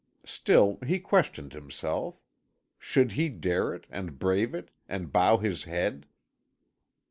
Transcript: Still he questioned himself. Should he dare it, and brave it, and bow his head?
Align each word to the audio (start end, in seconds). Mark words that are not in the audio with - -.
Still 0.25 0.79
he 0.83 0.97
questioned 0.99 1.53
himself. 1.53 2.23
Should 2.79 3.11
he 3.11 3.29
dare 3.29 3.71
it, 3.75 3.85
and 3.91 4.17
brave 4.17 4.55
it, 4.55 4.71
and 4.89 5.11
bow 5.13 5.37
his 5.37 5.65
head? 5.65 6.07